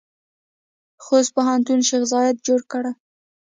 [1.03, 2.91] خوست پوهنتون شیخ زاید جوړ کړی؟